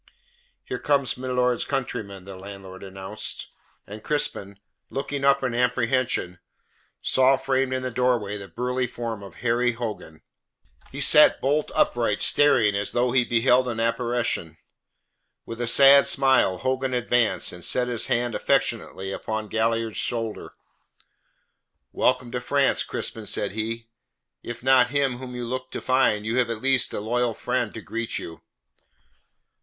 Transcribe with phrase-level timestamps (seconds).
[0.63, 3.49] "Here comes milord's countryman," the landlord announced.
[3.85, 4.57] And Crispin,
[4.89, 6.39] looking up in apprehension,
[7.03, 10.23] saw framed in the doorway the burly form of Harry Hogan.
[10.91, 14.57] He sat bolt upright, staring as though he beheld an apparition.
[15.45, 20.53] With a sad smile, Hogan advanced, and set his hand affectionately upon Galliard's shoulder.
[21.91, 23.85] "Welcome to France, Crispin," said he.
[24.41, 27.71] "If not him whom you looked to find, you have at least a loyal friend
[27.75, 28.41] to greet you."